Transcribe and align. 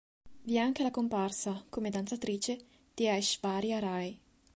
Vi 0.41 0.55
è 0.55 0.57
anche 0.57 0.81
la 0.81 0.89
comparsa, 0.89 1.63
come 1.69 1.91
danzatrice, 1.91 2.57
di 2.91 3.07
Aishwarya 3.07 3.77
Rai. 3.77 4.19